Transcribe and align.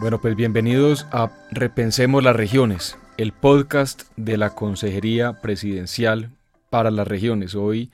Bueno, 0.00 0.20
pues 0.20 0.36
bienvenidos 0.36 1.08
a 1.10 1.32
Repensemos 1.50 2.22
las 2.22 2.36
Regiones, 2.36 2.96
el 3.16 3.32
podcast 3.32 4.02
de 4.16 4.36
la 4.36 4.54
Consejería 4.54 5.40
Presidencial 5.40 6.30
para 6.70 6.92
las 6.92 7.08
Regiones. 7.08 7.56
Hoy 7.56 7.90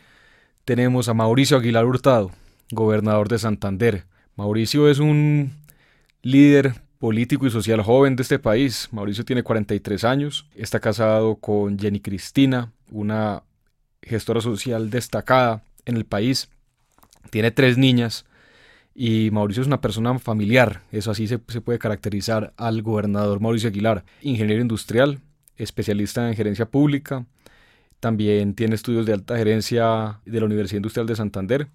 tenemos 0.66 1.08
a 1.08 1.14
Mauricio 1.14 1.56
Aguilar 1.56 1.86
Hurtado, 1.86 2.30
gobernador 2.70 3.28
de 3.28 3.38
Santander. 3.38 4.04
Mauricio 4.36 4.90
es 4.90 4.98
un 4.98 5.54
líder 6.20 6.74
político 6.98 7.46
y 7.46 7.50
social 7.50 7.80
joven 7.80 8.16
de 8.16 8.22
este 8.22 8.38
país. 8.38 8.90
Mauricio 8.92 9.24
tiene 9.24 9.42
43 9.42 10.04
años, 10.04 10.46
está 10.54 10.80
casado 10.80 11.36
con 11.36 11.78
Jenny 11.78 12.00
Cristina, 12.00 12.70
una 12.90 13.44
gestora 14.02 14.42
social 14.42 14.90
destacada 14.90 15.62
en 15.86 15.96
el 15.96 16.04
país. 16.04 16.50
Tiene 17.30 17.50
tres 17.50 17.78
niñas 17.78 18.26
y 18.94 19.30
Mauricio 19.32 19.60
es 19.60 19.66
una 19.66 19.80
persona 19.80 20.18
familiar, 20.18 20.82
eso 20.92 21.10
así 21.10 21.26
se, 21.26 21.38
puede 21.38 21.78
caracterizar 21.78 22.54
al 22.56 22.82
gobernador 22.82 23.40
Mauricio 23.40 23.68
Aguilar, 23.68 24.04
ingeniero 24.22 24.62
industrial, 24.62 25.20
especialista 25.56 26.28
en 26.28 26.36
gerencia 26.36 26.66
pública, 26.66 27.26
también 27.98 28.54
tiene 28.54 28.74
estudios 28.74 29.06
de 29.06 29.14
alta 29.14 29.36
gerencia 29.36 30.20
de 30.24 30.40
la 30.40 30.46
Universidad 30.46 30.78
Industrial 30.78 31.06
de 31.06 31.16
Santander, 31.16 31.68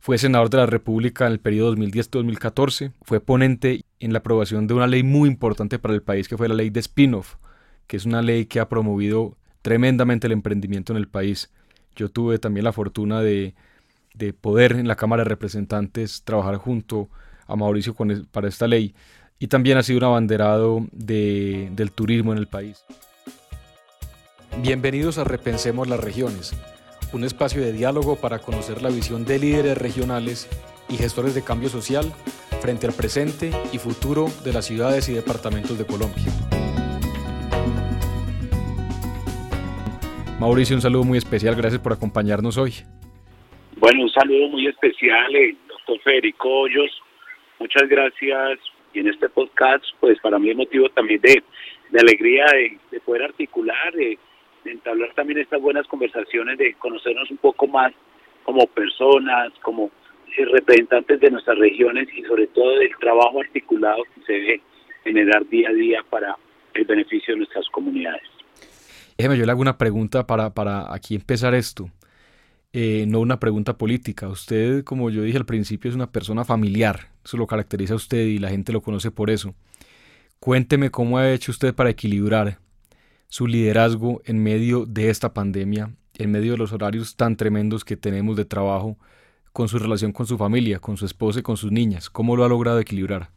fue 0.00 0.18
senador 0.18 0.48
de 0.50 0.58
la 0.58 0.66
República 0.66 1.26
en 1.26 1.32
el 1.32 1.40
periodo 1.40 1.76
2010-2014, 1.76 2.92
fue 3.02 3.20
ponente 3.20 3.84
en 3.98 4.12
la 4.12 4.20
aprobación 4.20 4.66
de 4.66 4.74
una 4.74 4.86
ley 4.86 5.02
muy 5.02 5.28
importante 5.28 5.78
para 5.78 5.94
el 5.94 6.02
país 6.02 6.26
que 6.26 6.36
fue 6.36 6.48
la 6.48 6.54
ley 6.54 6.70
de 6.70 6.80
spin-off, 6.80 7.36
que 7.86 7.96
es 7.96 8.06
una 8.06 8.22
ley 8.22 8.46
que 8.46 8.60
ha 8.60 8.68
promovido 8.68 9.36
tremendamente 9.62 10.26
el 10.26 10.32
emprendimiento 10.32 10.92
en 10.92 10.96
el 10.96 11.08
país. 11.08 11.50
Yo 11.94 12.08
tuve 12.08 12.38
también 12.38 12.64
la 12.64 12.72
fortuna 12.72 13.20
de 13.20 13.54
de 14.14 14.32
poder 14.32 14.72
en 14.72 14.88
la 14.88 14.96
Cámara 14.96 15.24
de 15.24 15.28
Representantes 15.28 16.22
trabajar 16.24 16.56
junto 16.56 17.08
a 17.46 17.56
Mauricio 17.56 17.94
para 18.30 18.48
esta 18.48 18.66
ley 18.66 18.94
y 19.38 19.48
también 19.48 19.78
ha 19.78 19.82
sido 19.82 19.98
un 19.98 20.04
abanderado 20.04 20.86
del 20.92 21.92
turismo 21.94 22.32
en 22.32 22.38
el 22.38 22.46
país. 22.46 22.84
Bienvenidos 24.62 25.18
a 25.18 25.24
Repensemos 25.24 25.88
las 25.88 26.00
Regiones, 26.00 26.52
un 27.12 27.24
espacio 27.24 27.62
de 27.62 27.72
diálogo 27.72 28.16
para 28.16 28.40
conocer 28.40 28.82
la 28.82 28.90
visión 28.90 29.24
de 29.24 29.38
líderes 29.38 29.78
regionales 29.78 30.48
y 30.88 30.96
gestores 30.96 31.34
de 31.34 31.42
cambio 31.42 31.68
social 31.68 32.12
frente 32.60 32.86
al 32.86 32.92
presente 32.92 33.52
y 33.72 33.78
futuro 33.78 34.26
de 34.44 34.52
las 34.52 34.66
ciudades 34.66 35.08
y 35.08 35.14
departamentos 35.14 35.78
de 35.78 35.86
Colombia. 35.86 36.26
Mauricio, 40.38 40.76
un 40.76 40.82
saludo 40.82 41.04
muy 41.04 41.18
especial, 41.18 41.54
gracias 41.54 41.80
por 41.80 41.92
acompañarnos 41.92 42.56
hoy. 42.56 42.74
Bueno, 43.80 44.02
un 44.02 44.10
saludo 44.10 44.50
muy 44.50 44.66
especial, 44.66 45.34
eh, 45.34 45.56
doctor 45.66 45.98
Federico 46.00 46.50
Hoyos. 46.50 46.90
Muchas 47.58 47.88
gracias. 47.88 48.58
Y 48.92 48.98
en 48.98 49.08
este 49.08 49.30
podcast, 49.30 49.82
pues 50.00 50.20
para 50.20 50.38
mí 50.38 50.50
es 50.50 50.56
motivo 50.56 50.90
también 50.90 51.22
de, 51.22 51.42
alegría 51.98 52.44
de, 52.90 53.00
poder 53.00 53.22
articular, 53.22 53.94
de, 53.94 54.18
entablar 54.66 55.14
también 55.14 55.38
estas 55.38 55.62
buenas 55.62 55.86
conversaciones, 55.86 56.58
de 56.58 56.74
conocernos 56.74 57.30
un 57.30 57.38
poco 57.38 57.66
más 57.68 57.90
como 58.44 58.66
personas, 58.66 59.50
como 59.62 59.90
eh, 60.36 60.44
representantes 60.44 61.18
de 61.18 61.30
nuestras 61.30 61.56
regiones 61.56 62.06
y 62.14 62.22
sobre 62.24 62.48
todo 62.48 62.80
del 62.80 62.94
trabajo 62.98 63.40
articulado 63.40 64.02
que 64.14 64.20
se 64.26 64.32
debe 64.34 64.60
generar 65.04 65.48
día 65.48 65.70
a 65.70 65.72
día 65.72 66.04
para 66.10 66.36
el 66.74 66.84
beneficio 66.84 67.32
de 67.32 67.38
nuestras 67.38 67.66
comunidades. 67.70 68.28
Déjeme, 69.16 69.38
yo 69.38 69.46
le 69.46 69.52
hago 69.52 69.62
una 69.62 69.78
pregunta 69.78 70.26
para, 70.26 70.52
para 70.52 70.92
aquí 70.92 71.14
empezar 71.14 71.54
esto. 71.54 71.88
Eh, 72.72 73.04
no 73.08 73.20
una 73.20 73.40
pregunta 73.40 73.76
política. 73.76 74.28
Usted, 74.28 74.84
como 74.84 75.10
yo 75.10 75.22
dije 75.22 75.38
al 75.38 75.46
principio, 75.46 75.88
es 75.88 75.96
una 75.96 76.12
persona 76.12 76.44
familiar. 76.44 77.08
Eso 77.24 77.36
lo 77.36 77.46
caracteriza 77.46 77.94
a 77.94 77.96
usted 77.96 78.24
y 78.26 78.38
la 78.38 78.48
gente 78.48 78.72
lo 78.72 78.80
conoce 78.80 79.10
por 79.10 79.30
eso. 79.30 79.54
Cuénteme 80.38 80.90
cómo 80.90 81.18
ha 81.18 81.32
hecho 81.32 81.50
usted 81.50 81.74
para 81.74 81.90
equilibrar 81.90 82.58
su 83.28 83.46
liderazgo 83.46 84.22
en 84.24 84.42
medio 84.42 84.86
de 84.86 85.10
esta 85.10 85.34
pandemia, 85.34 85.90
en 86.18 86.30
medio 86.30 86.52
de 86.52 86.58
los 86.58 86.72
horarios 86.72 87.16
tan 87.16 87.36
tremendos 87.36 87.84
que 87.84 87.96
tenemos 87.96 88.36
de 88.36 88.44
trabajo, 88.44 88.96
con 89.52 89.68
su 89.68 89.78
relación 89.78 90.12
con 90.12 90.26
su 90.26 90.38
familia, 90.38 90.78
con 90.78 90.96
su 90.96 91.04
esposa 91.04 91.40
y 91.40 91.42
con 91.42 91.56
sus 91.56 91.72
niñas. 91.72 92.08
¿Cómo 92.08 92.36
lo 92.36 92.44
ha 92.44 92.48
logrado 92.48 92.78
equilibrar? 92.78 93.28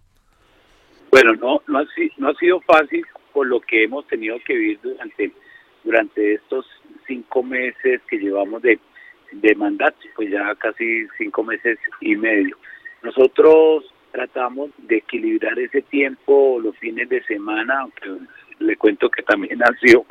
Bueno, 1.12 1.34
no, 1.34 1.62
no, 1.68 1.80
ha, 1.80 2.34
sido 2.40 2.62
fácil 2.62 3.04
por 3.34 3.48
lo 3.48 3.60
que 3.62 3.84
hemos 3.84 4.08
tenido 4.08 4.38
que 4.46 4.54
vivir 4.54 4.80
durante, 4.82 5.32
durante 5.84 6.34
estos 6.36 6.66
cinco 7.08 7.44
meses 7.44 8.02
que 8.10 8.18
llevamos 8.18 8.62
de 8.62 8.80
de 9.42 9.56
mandato, 9.56 9.98
pues 10.16 10.30
ya 10.30 10.54
casi 10.56 11.08
cinco 11.18 11.44
meses 11.44 11.78
y 12.02 12.16
medio. 12.16 12.58
Nosotros 13.02 13.86
tratamos 14.12 14.72
de 14.78 14.98
equilibrar 14.98 15.58
ese 15.60 15.82
tiempo 15.82 16.60
los 16.62 16.78
fines 16.78 17.10
de 17.10 17.24
semana, 17.24 17.82
aunque 17.82 18.10
le 18.60 18.76
cuento 18.78 19.10
que 19.10 19.24
también 19.24 19.62
han 19.64 19.78
sido 19.80 20.06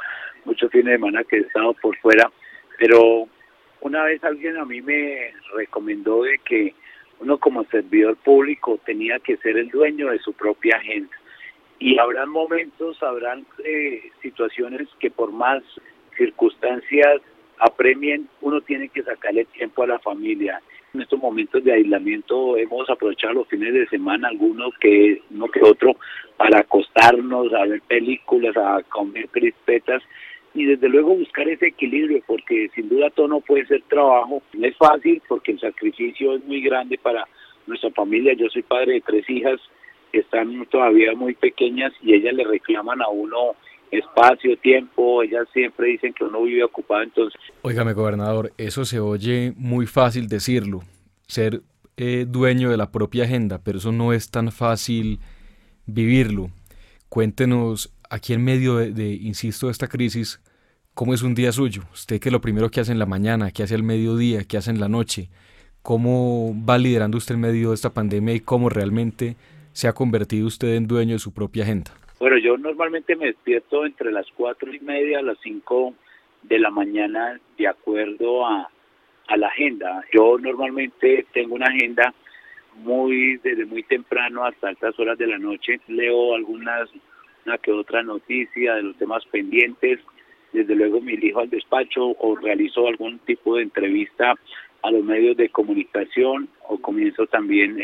muchos 0.44 0.70
fines 0.70 0.86
de 0.86 0.92
semana 0.94 1.24
que 1.24 1.36
he 1.36 1.40
estado 1.40 1.72
por 1.74 1.96
fuera, 1.98 2.30
pero 2.78 3.28
una 3.80 4.04
vez 4.04 4.22
alguien 4.24 4.56
a 4.58 4.64
mí 4.64 4.80
me 4.80 5.32
recomendó 5.54 6.24
de 6.24 6.38
que 6.38 6.74
uno 7.20 7.38
como 7.38 7.64
servidor 7.64 8.16
público 8.16 8.78
tenía 8.84 9.20
que 9.20 9.36
ser 9.38 9.56
el 9.56 9.68
dueño 9.70 10.10
de 10.10 10.18
su 10.18 10.32
propia 10.32 10.76
agenda. 10.76 11.16
Y 11.78 11.98
habrán 11.98 12.28
momentos, 12.28 13.00
habrán 13.02 13.46
eh, 13.64 14.10
situaciones 14.20 14.88
que 14.98 15.10
por 15.10 15.32
más 15.32 15.62
circunstancias 16.16 17.22
apremien, 17.62 18.28
uno 18.40 18.60
tiene 18.60 18.88
que 18.88 19.02
sacarle 19.02 19.44
tiempo 19.46 19.84
a 19.84 19.86
la 19.86 19.98
familia. 20.00 20.60
En 20.94 21.00
estos 21.00 21.18
momentos 21.18 21.62
de 21.62 21.72
aislamiento 21.72 22.58
hemos 22.58 22.90
aprovechado 22.90 23.34
los 23.34 23.48
fines 23.48 23.72
de 23.72 23.86
semana, 23.86 24.28
algunos 24.28 24.74
que 24.78 25.22
uno 25.30 25.46
que 25.48 25.62
otro, 25.62 25.96
para 26.36 26.60
acostarnos, 26.60 27.52
a 27.54 27.64
ver 27.64 27.80
películas, 27.82 28.56
a 28.56 28.82
comer 28.90 29.28
crispetas 29.28 30.02
y 30.54 30.64
desde 30.66 30.88
luego 30.88 31.14
buscar 31.14 31.48
ese 31.48 31.68
equilibrio, 31.68 32.22
porque 32.26 32.68
sin 32.74 32.88
duda 32.88 33.10
todo 33.10 33.28
no 33.28 33.40
puede 33.40 33.64
ser 33.66 33.82
trabajo. 33.88 34.42
No 34.52 34.66
es 34.66 34.76
fácil 34.76 35.22
porque 35.28 35.52
el 35.52 35.60
sacrificio 35.60 36.34
es 36.34 36.44
muy 36.44 36.60
grande 36.60 36.98
para 36.98 37.26
nuestra 37.66 37.90
familia. 37.92 38.34
Yo 38.34 38.50
soy 38.50 38.62
padre 38.62 38.94
de 38.94 39.00
tres 39.02 39.30
hijas 39.30 39.60
que 40.10 40.18
están 40.18 40.66
todavía 40.66 41.14
muy 41.14 41.34
pequeñas 41.34 41.92
y 42.02 42.14
ellas 42.14 42.34
le 42.34 42.44
reclaman 42.44 43.00
a 43.00 43.08
uno 43.08 43.54
espacio, 43.92 44.56
tiempo, 44.58 45.22
ellas 45.22 45.46
siempre 45.52 45.88
dicen 45.88 46.14
que 46.14 46.24
uno 46.24 46.42
vive 46.42 46.64
ocupado, 46.64 47.02
entonces... 47.02 47.40
Óigame, 47.62 47.92
gobernador, 47.92 48.52
eso 48.56 48.84
se 48.84 49.00
oye 49.00 49.52
muy 49.56 49.86
fácil 49.86 50.28
decirlo, 50.28 50.82
ser 51.26 51.62
eh, 51.96 52.24
dueño 52.26 52.70
de 52.70 52.78
la 52.78 52.90
propia 52.90 53.24
agenda, 53.24 53.60
pero 53.62 53.78
eso 53.78 53.92
no 53.92 54.12
es 54.12 54.30
tan 54.30 54.50
fácil 54.50 55.20
vivirlo. 55.86 56.50
Cuéntenos, 57.10 57.92
aquí 58.08 58.32
en 58.32 58.42
medio 58.42 58.76
de, 58.76 58.92
de, 58.92 59.12
insisto, 59.12 59.66
de 59.66 59.72
esta 59.72 59.88
crisis, 59.88 60.40
¿cómo 60.94 61.12
es 61.12 61.22
un 61.22 61.34
día 61.34 61.52
suyo? 61.52 61.82
Usted 61.92 62.18
que 62.18 62.30
lo 62.30 62.40
primero 62.40 62.70
que 62.70 62.80
hace 62.80 62.92
en 62.92 62.98
la 62.98 63.06
mañana, 63.06 63.50
que 63.50 63.62
hace 63.62 63.74
al 63.74 63.82
mediodía, 63.82 64.44
que 64.44 64.56
hace 64.56 64.70
en 64.70 64.80
la 64.80 64.88
noche, 64.88 65.28
¿cómo 65.82 66.54
va 66.66 66.78
liderando 66.78 67.18
usted 67.18 67.34
en 67.34 67.42
medio 67.42 67.68
de 67.68 67.74
esta 67.74 67.92
pandemia 67.92 68.34
y 68.34 68.40
cómo 68.40 68.70
realmente 68.70 69.36
se 69.74 69.86
ha 69.86 69.92
convertido 69.92 70.46
usted 70.46 70.76
en 70.76 70.86
dueño 70.86 71.12
de 71.12 71.18
su 71.18 71.32
propia 71.34 71.64
agenda? 71.64 71.92
Bueno, 72.22 72.38
yo 72.38 72.56
normalmente 72.56 73.16
me 73.16 73.26
despierto 73.26 73.84
entre 73.84 74.12
las 74.12 74.28
cuatro 74.36 74.72
y 74.72 74.78
media 74.78 75.18
a 75.18 75.22
las 75.22 75.38
cinco 75.42 75.92
de 76.44 76.60
la 76.60 76.70
mañana 76.70 77.40
de 77.58 77.66
acuerdo 77.66 78.46
a, 78.46 78.70
la 79.36 79.48
agenda. 79.48 80.04
Yo 80.12 80.38
normalmente 80.38 81.26
tengo 81.32 81.56
una 81.56 81.66
agenda 81.66 82.14
muy 82.76 83.38
desde 83.38 83.66
muy 83.66 83.82
temprano 83.82 84.44
hasta 84.44 84.68
altas 84.68 84.96
horas 85.00 85.18
de 85.18 85.26
la 85.26 85.38
noche. 85.38 85.80
Leo 85.88 86.36
algunas, 86.36 86.88
una 87.44 87.58
que 87.58 87.72
otra 87.72 88.04
noticia 88.04 88.76
de 88.76 88.84
los 88.84 88.96
temas 88.98 89.24
pendientes. 89.26 89.98
Desde 90.52 90.76
luego 90.76 91.00
me 91.00 91.16
dirijo 91.16 91.40
al 91.40 91.50
despacho 91.50 92.14
o 92.20 92.36
realizo 92.36 92.86
algún 92.86 93.18
tipo 93.18 93.56
de 93.56 93.64
entrevista 93.64 94.36
a 94.82 94.90
los 94.90 95.04
medios 95.04 95.36
de 95.36 95.48
comunicación 95.48 96.48
o 96.68 96.78
comienzo 96.78 97.26
también 97.26 97.78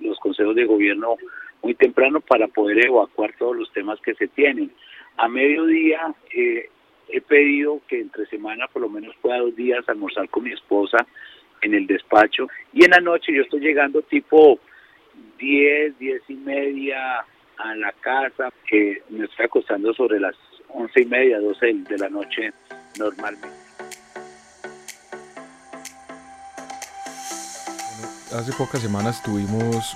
los 0.00 0.18
consejos 0.18 0.54
de 0.54 0.64
gobierno 0.64 1.16
muy 1.62 1.74
temprano 1.74 2.20
para 2.20 2.48
poder 2.48 2.86
evacuar 2.86 3.34
todos 3.38 3.56
los 3.56 3.72
temas 3.72 4.00
que 4.00 4.14
se 4.14 4.28
tienen. 4.28 4.70
A 5.16 5.28
mediodía 5.28 6.14
eh, 6.34 6.70
he 7.08 7.20
pedido 7.20 7.80
que 7.88 8.00
entre 8.00 8.26
semana 8.26 8.66
por 8.68 8.82
lo 8.82 8.88
menos 8.88 9.14
pueda 9.20 9.38
dos 9.38 9.54
días 9.56 9.86
almorzar 9.88 10.28
con 10.28 10.44
mi 10.44 10.52
esposa 10.52 11.06
en 11.60 11.74
el 11.74 11.86
despacho 11.86 12.48
y 12.72 12.84
en 12.84 12.92
la 12.92 13.00
noche 13.00 13.32
yo 13.34 13.42
estoy 13.42 13.60
llegando 13.60 14.00
tipo 14.02 14.58
10, 15.38 15.98
10 15.98 16.22
y 16.28 16.34
media 16.34 17.24
a 17.58 17.74
la 17.74 17.92
casa, 17.92 18.52
que 18.66 19.02
me 19.10 19.24
estoy 19.24 19.46
acostando 19.46 19.92
sobre 19.92 20.20
las 20.20 20.36
once 20.68 21.02
y 21.02 21.06
media, 21.06 21.40
12 21.40 21.66
de 21.66 21.98
la 21.98 22.08
noche 22.08 22.52
normalmente. 22.98 23.67
Hace 28.32 28.52
pocas 28.52 28.80
semanas 28.80 29.22
tuvimos 29.22 29.94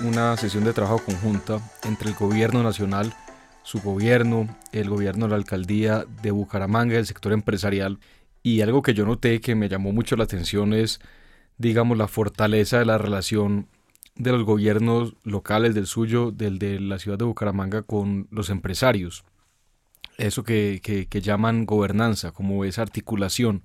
una 0.00 0.36
sesión 0.36 0.64
de 0.64 0.72
trabajo 0.72 0.98
conjunta 0.98 1.60
entre 1.84 2.10
el 2.10 2.14
gobierno 2.14 2.62
nacional, 2.62 3.14
su 3.62 3.80
gobierno, 3.80 4.48
el 4.72 4.90
gobierno 4.90 5.26
de 5.26 5.30
la 5.30 5.36
alcaldía 5.36 6.04
de 6.22 6.30
Bucaramanga, 6.30 6.98
el 6.98 7.06
sector 7.06 7.32
empresarial. 7.32 7.98
Y 8.42 8.60
algo 8.60 8.82
que 8.82 8.94
yo 8.94 9.06
noté 9.06 9.40
que 9.40 9.54
me 9.54 9.68
llamó 9.68 9.92
mucho 9.92 10.16
la 10.16 10.24
atención 10.24 10.74
es, 10.74 11.00
digamos, 11.58 11.96
la 11.96 12.08
fortaleza 12.08 12.78
de 12.78 12.84
la 12.84 12.98
relación 12.98 13.68
de 14.16 14.32
los 14.32 14.44
gobiernos 14.44 15.14
locales, 15.22 15.74
del 15.74 15.86
suyo, 15.86 16.32
del 16.32 16.58
de 16.58 16.80
la 16.80 16.98
ciudad 16.98 17.18
de 17.18 17.24
Bucaramanga, 17.24 17.82
con 17.82 18.26
los 18.30 18.50
empresarios. 18.50 19.24
Eso 20.18 20.44
que, 20.44 20.80
que, 20.82 21.20
llaman 21.20 21.64
gobernanza, 21.64 22.32
como 22.32 22.64
esa 22.64 22.82
articulación. 22.82 23.62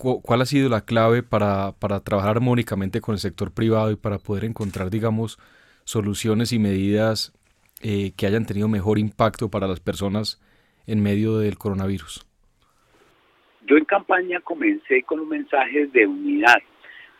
¿Cuál 0.00 0.40
ha 0.40 0.46
sido 0.46 0.70
la 0.70 0.80
clave 0.80 1.22
para, 1.22 1.72
para 1.78 2.00
trabajar 2.00 2.36
armónicamente 2.36 3.02
con 3.02 3.12
el 3.12 3.18
sector 3.18 3.52
privado 3.52 3.90
y 3.90 3.96
para 3.96 4.18
poder 4.18 4.44
encontrar, 4.46 4.88
digamos, 4.88 5.38
soluciones 5.84 6.54
y 6.54 6.58
medidas 6.58 7.34
eh, 7.82 8.12
que 8.16 8.26
hayan 8.26 8.46
tenido 8.46 8.66
mejor 8.66 8.98
impacto 8.98 9.50
para 9.50 9.66
las 9.66 9.80
personas 9.80 10.40
en 10.86 11.02
medio 11.02 11.36
del 11.36 11.58
coronavirus? 11.58 12.26
Yo 13.66 13.76
en 13.76 13.84
campaña 13.84 14.40
comencé 14.40 15.02
con 15.02 15.20
un 15.20 15.28
mensaje 15.28 15.86
de 15.88 16.06
unidad. 16.06 16.62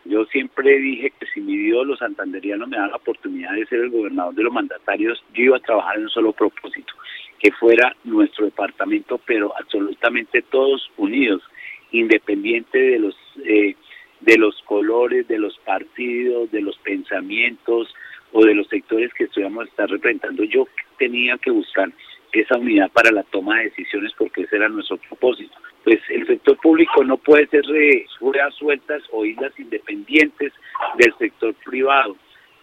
Yo 0.07 0.25
siempre 0.27 0.79
dije 0.79 1.13
que 1.21 1.27
si 1.35 1.41
mi 1.43 1.59
Dios 1.59 1.87
los 1.87 1.99
santanderianos 1.99 2.67
me 2.67 2.79
dan 2.79 2.91
la 2.91 2.97
oportunidad 2.97 3.53
de 3.53 3.67
ser 3.67 3.81
el 3.81 3.91
gobernador 3.91 4.35
de 4.35 4.45
los 4.45 4.53
mandatarios, 4.53 5.23
yo 5.35 5.45
iba 5.45 5.59
a 5.59 5.61
trabajar 5.61 5.97
en 5.97 6.05
un 6.05 6.09
solo 6.09 6.33
propósito, 6.33 6.95
que 7.39 7.53
fuera 7.53 7.95
nuestro 8.05 8.47
departamento, 8.47 9.21
pero 9.27 9.53
absolutamente 9.59 10.41
todos 10.51 10.91
unidos, 10.97 11.43
independiente 11.93 12.79
de 12.79 12.99
los 12.99 13.17
eh, 13.45 13.77
de 14.21 14.37
los 14.37 14.61
colores, 14.63 15.27
de 15.29 15.39
los 15.39 15.57
partidos, 15.59 16.51
de 16.51 16.61
los 16.61 16.77
pensamientos 16.79 17.95
o 18.33 18.45
de 18.45 18.55
los 18.55 18.69
sectores 18.69 19.13
que 19.15 19.25
estuviéramos 19.25 19.67
estar 19.69 19.89
representando. 19.89 20.45
Yo 20.45 20.69
tenía 20.99 21.39
que 21.39 21.51
buscar 21.51 21.91
esa 22.33 22.59
unidad 22.59 22.91
para 22.93 23.11
la 23.11 23.23
toma 23.25 23.59
de 23.59 23.65
decisiones 23.65 24.13
porque 24.17 24.43
ese 24.43 24.57
era 24.57 24.69
nuestro 24.69 24.99
propósito. 24.99 25.57
Pues 25.85 25.99
el 26.11 26.27
sector 26.27 26.57
público 26.59 27.03
no 27.03 27.17
puede 27.17 27.47
ser 27.49 27.65
de 27.65 28.07
ruedas 28.21 28.55
sueltas 28.55 29.03
o 29.11 29.25
islas 29.25 29.59
independientes 29.59 30.53
del 30.99 31.15
sector 31.19 31.55
privado 31.65 32.17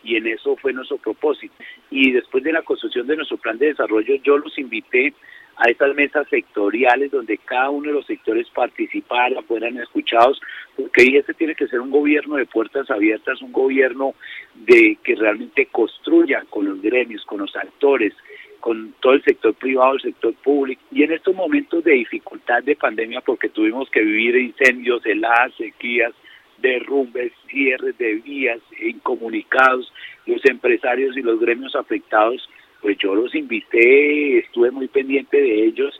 y 0.03 0.15
en 0.15 0.27
eso 0.27 0.55
fue 0.57 0.71
nuestro 0.71 0.97
propósito. 0.97 1.55
Y 1.89 2.11
después 2.11 2.43
de 2.43 2.53
la 2.53 2.61
construcción 2.61 3.07
de 3.07 3.17
nuestro 3.17 3.37
plan 3.37 3.57
de 3.57 3.67
desarrollo 3.67 4.15
yo 4.23 4.37
los 4.37 4.57
invité 4.57 5.13
a 5.57 5.69
estas 5.69 5.95
mesas 5.95 6.27
sectoriales 6.29 7.11
donde 7.11 7.37
cada 7.39 7.69
uno 7.69 7.87
de 7.87 7.93
los 7.95 8.05
sectores 8.05 8.47
participara, 8.51 9.41
fueran 9.41 9.77
escuchados, 9.77 10.39
porque 10.75 11.17
este 11.17 11.33
tiene 11.33 11.55
que 11.55 11.67
ser 11.67 11.81
un 11.81 11.89
gobierno 11.89 12.35
de 12.35 12.45
puertas 12.45 12.89
abiertas, 12.91 13.41
un 13.41 13.51
gobierno 13.51 14.13
de 14.55 14.97
que 15.03 15.15
realmente 15.15 15.65
construya 15.67 16.43
con 16.49 16.65
los 16.65 16.81
gremios, 16.81 17.25
con 17.25 17.39
los 17.39 17.55
actores, 17.55 18.13
con 18.59 18.93
todo 18.99 19.13
el 19.13 19.23
sector 19.23 19.53
privado, 19.55 19.93
el 19.93 20.01
sector 20.01 20.33
público. 20.35 20.81
Y 20.91 21.03
en 21.03 21.13
estos 21.13 21.35
momentos 21.35 21.83
de 21.83 21.93
dificultad 21.93 22.63
de 22.63 22.75
pandemia, 22.75 23.21
porque 23.21 23.49
tuvimos 23.49 23.89
que 23.89 24.01
vivir 24.01 24.35
incendios, 24.35 25.05
heladas, 25.05 25.53
sequías, 25.55 26.13
derrumbes, 26.59 27.31
cierres 27.49 27.97
de 27.97 28.15
vías, 28.15 28.59
incomunicados, 28.79 29.91
los 30.25 30.43
empresarios 30.45 31.15
y 31.17 31.21
los 31.21 31.39
gremios 31.39 31.75
afectados, 31.75 32.47
pues 32.87 32.99
yo 32.99 33.13
los 33.13 33.35
invité, 33.35 34.37
estuve 34.37 34.71
muy 34.71 34.87
pendiente 34.87 35.35
de 35.35 35.65
ellos 35.65 35.93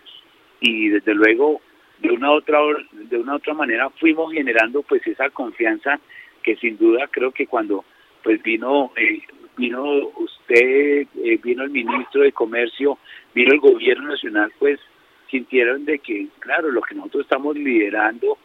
y 0.62 0.88
desde 0.88 1.13
luego 1.13 1.60
de 2.00 2.12
una 2.12 2.31
otra 2.31 2.60
de 2.94 3.18
una 3.18 3.36
otra 3.36 3.54
manera 3.54 3.89
fuimos 3.89 4.31
generando 4.31 4.84
pues 4.84 5.06
esa 5.06 5.30
confianza 5.31 6.00
que 6.42 6.56
sin 6.56 6.78
duda 6.78 7.10
creo 7.12 7.34
que 7.34 7.45
cuando 7.45 7.84
pues 8.24 8.42
vino 8.42 8.94
eh, 8.95 9.19
vino 9.57 9.84
usted, 10.16 11.07
eh, 11.25 11.38
vino 11.44 11.63
el 11.66 11.72
ministro 11.72 12.22
de 12.22 12.31
Comercio, 12.31 12.98
vino 13.36 13.51
el 13.51 13.60
gobierno 13.60 14.07
nacional, 14.07 14.54
pues 14.57 14.80
sintieron 15.30 15.83
de 15.83 16.00
que, 16.00 16.28
claro, 16.40 16.72
lo 16.72 16.81
que 16.81 16.95
nosotros 16.95 17.24
estamos 17.24 17.57
liderando 17.57 18.38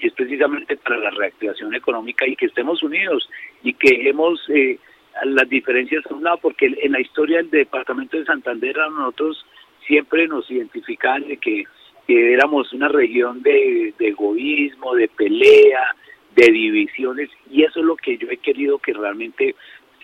es 0.00 0.12
precisamente 0.14 0.76
para 0.78 0.96
la 0.96 1.10
reactivación 1.10 1.76
económica 1.76 2.26
y 2.26 2.34
que 2.34 2.46
estemos 2.46 2.82
unidos 2.82 3.30
y 3.62 3.74
que 3.74 4.08
hemos 4.08 4.40
eh, 4.48 4.80
las 5.24 5.48
diferencias 5.48 6.04
a 6.10 6.14
un 6.14 6.24
lado, 6.24 6.38
porque 6.42 6.66
en 6.66 6.92
la 6.92 7.00
historia 7.00 7.38
del 7.38 7.50
departamento 7.50 8.16
de 8.16 8.24
Santander 8.24 8.76
nosotros 8.90 9.44
siempre 9.86 10.26
nos 10.28 10.50
identificaban 10.50 11.26
de 11.26 11.36
que, 11.36 11.64
éramos 12.08 12.70
una 12.74 12.88
región 12.88 13.42
de, 13.42 13.94
de 13.98 14.08
egoísmo, 14.08 14.94
de 14.94 15.08
pelea, 15.08 15.94
de 16.34 16.52
divisiones, 16.52 17.30
y 17.50 17.62
eso 17.62 17.80
es 17.80 17.86
lo 17.86 17.96
que 17.96 18.18
yo 18.18 18.28
he 18.28 18.36
querido 18.36 18.78
que 18.78 18.92
realmente 18.92 19.54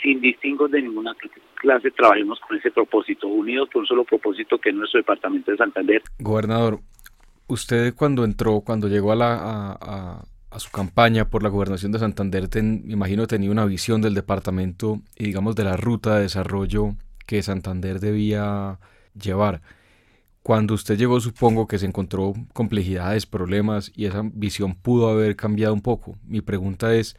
sin 0.03 0.21
distingos 0.21 0.71
de 0.71 0.83
ninguna 0.83 1.15
clase 1.57 1.91
trabajemos 1.91 2.39
con 2.41 2.57
ese 2.57 2.71
propósito, 2.71 3.27
unidos 3.27 3.69
por 3.73 3.83
un 3.83 3.87
solo 3.87 4.05
propósito 4.05 4.59
que 4.59 4.71
es 4.71 4.75
nuestro 4.75 4.99
departamento 4.99 5.51
de 5.51 5.57
Santander. 5.57 6.03
Gobernador, 6.19 6.79
usted 7.49 7.95
cuando 7.95 8.25
entró, 8.25 8.61
cuando 8.61 8.89
llegó 8.89 9.13
a, 9.13 9.17
la, 9.17 9.35
a, 9.35 9.79
a, 9.81 10.25
su 10.57 10.71
campaña 10.71 11.29
por 11.29 11.43
la 11.43 11.49
gobernación 11.49 11.93
de 11.93 11.99
Santander, 11.99 12.49
me 12.63 12.93
imagino 12.93 13.27
tenía 13.27 13.51
una 13.51 13.67
visión 13.67 14.01
del 14.01 14.15
departamento 14.15 15.03
y 15.17 15.25
digamos 15.25 15.55
de 15.57 15.65
la 15.65 15.77
ruta 15.77 16.17
de 16.17 16.23
desarrollo 16.23 16.97
que 17.27 17.43
Santander 17.43 18.01
debía 18.01 18.79
llevar. 19.15 19.61
Cuando 20.43 20.75
usted 20.75 20.97
llegó, 20.97 21.21
supongo 21.21 21.67
que 21.67 21.79
se 21.79 21.87
encontró 21.87 22.33
complejidades, 22.55 23.27
problemas 23.27 23.93
y 23.95 24.07
esa 24.07 24.23
visión 24.25 24.75
pudo 24.75 25.11
haber 25.11 25.37
cambiado 25.37 25.75
un 25.75 25.83
poco. 25.83 26.17
Mi 26.25 26.41
pregunta 26.41 26.95
es, 26.95 27.17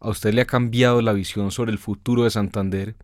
¿A 0.00 0.10
usted 0.10 0.32
le 0.32 0.42
ha 0.42 0.46
cambiado 0.46 1.02
la 1.02 1.12
visión 1.12 1.50
sobre 1.50 1.72
el 1.72 1.78
futuro 1.78 2.24
de 2.24 2.30
Santander 2.30 2.94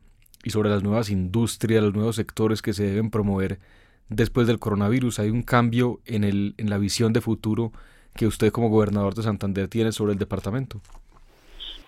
y 0.45 0.51
sobre 0.51 0.71
las 0.71 0.83
nuevas 0.83 1.11
industrias, 1.11 1.83
los 1.83 1.95
nuevos 1.95 2.17
sectores 2.17 2.63
que 2.63 2.73
se 2.73 2.85
deben 2.85 3.11
promover 3.11 3.59
después 4.09 4.47
del 4.47 4.61
coronavirus? 4.61 5.19
¿Hay 5.19 5.31
un 5.31 5.43
cambio 5.43 6.01
en, 6.05 6.23
el, 6.23 6.55
en 6.57 6.71
la 6.71 6.79
visión 6.79 7.13
de 7.13 7.21
futuro 7.21 7.73
que 8.17 8.27
usted 8.27 8.51
como 8.53 8.69
gobernador 8.69 9.15
de 9.15 9.23
Santander 9.23 9.69
tiene 9.69 9.93
sobre 9.93 10.13
el 10.13 10.19
departamento? 10.19 10.81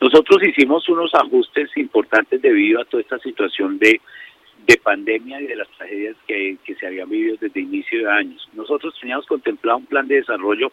Nosotros 0.01 0.43
hicimos 0.43 0.89
unos 0.89 1.15
ajustes 1.15 1.71
importantes 1.77 2.43
debido 2.43 2.81
a 2.81 2.85
toda 2.85 3.03
esta 3.03 3.19
situación 3.19 3.79
de, 3.79 4.01
de 4.67 4.77
pandemia 4.83 5.41
y 5.41 5.47
de 5.47 5.57
las 5.57 5.69
tragedias 5.71 6.17
que, 6.27 6.59
que 6.65 6.75
se 6.75 6.87
habían 6.87 7.09
vivido 7.09 7.37
desde 7.41 7.61
inicio 7.61 8.01
de 8.01 8.11
años. 8.11 8.47
Nosotros 8.53 8.95
teníamos 9.01 9.27
contemplado 9.27 9.79
un 9.79 9.87
plan 9.87 10.07
de 10.07 10.17
desarrollo 10.17 10.71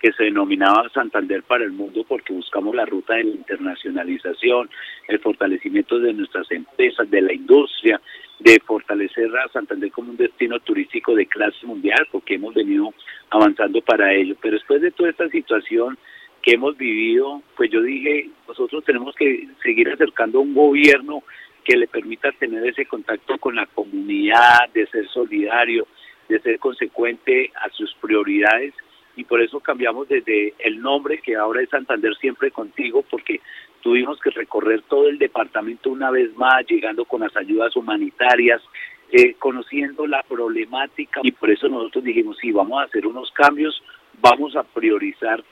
que 0.00 0.12
se 0.12 0.24
denominaba 0.24 0.88
Santander 0.90 1.42
para 1.42 1.64
el 1.64 1.72
mundo 1.72 2.04
porque 2.06 2.32
buscamos 2.32 2.74
la 2.74 2.84
ruta 2.84 3.14
de 3.14 3.24
la 3.24 3.30
internacionalización, 3.30 4.68
el 5.08 5.18
fortalecimiento 5.20 5.98
de 5.98 6.12
nuestras 6.12 6.50
empresas, 6.50 7.10
de 7.10 7.22
la 7.22 7.32
industria, 7.32 8.00
de 8.38 8.60
fortalecer 8.66 9.34
a 9.36 9.48
Santander 9.48 9.90
como 9.90 10.10
un 10.10 10.16
destino 10.16 10.60
turístico 10.60 11.14
de 11.14 11.26
clase 11.26 11.66
mundial 11.66 12.06
porque 12.12 12.34
hemos 12.34 12.54
venido 12.54 12.92
avanzando 13.30 13.80
para 13.80 14.12
ello. 14.12 14.36
Pero 14.40 14.56
después 14.56 14.82
de 14.82 14.90
toda 14.90 15.10
esta 15.10 15.28
situación 15.28 15.96
que 16.42 16.52
hemos 16.52 16.76
vivido, 16.76 17.42
pues 17.56 17.70
yo 17.70 17.80
dije, 17.82 18.28
nosotros 18.46 18.84
tenemos 18.84 19.14
que 19.16 19.48
seguir 19.62 19.88
acercando 19.88 20.38
a 20.38 20.42
un 20.42 20.54
gobierno 20.54 21.22
que 21.64 21.76
le 21.76 21.88
permita 21.88 22.30
tener 22.32 22.64
ese 22.66 22.86
contacto 22.86 23.38
con 23.38 23.56
la 23.56 23.66
comunidad, 23.66 24.68
de 24.72 24.86
ser 24.86 25.08
solidario, 25.08 25.88
de 26.28 26.38
ser 26.40 26.58
consecuente 26.58 27.50
a 27.56 27.68
sus 27.70 27.92
prioridades 27.94 28.74
y 29.16 29.24
por 29.24 29.40
eso 29.40 29.60
cambiamos 29.60 30.08
desde 30.08 30.54
el 30.58 30.80
nombre 30.80 31.18
que 31.18 31.34
ahora 31.36 31.62
es 31.62 31.70
Santander 31.70 32.14
siempre 32.16 32.50
contigo 32.50 33.02
porque 33.10 33.40
tuvimos 33.80 34.20
que 34.20 34.30
recorrer 34.30 34.82
todo 34.82 35.08
el 35.08 35.18
departamento 35.18 35.90
una 35.90 36.10
vez 36.10 36.36
más 36.36 36.66
llegando 36.68 37.04
con 37.06 37.22
las 37.22 37.34
ayudas 37.36 37.74
humanitarias 37.76 38.62
eh, 39.10 39.34
conociendo 39.38 40.06
la 40.06 40.22
problemática 40.22 41.20
y 41.22 41.32
por 41.32 41.50
eso 41.50 41.68
nosotros 41.68 42.04
dijimos 42.04 42.36
sí 42.40 42.52
vamos 42.52 42.80
a 42.80 42.84
hacer 42.84 43.06
unos 43.06 43.30
cambios 43.32 43.82
vamos 44.20 44.54
a 44.54 44.62
priorizar 44.62 45.42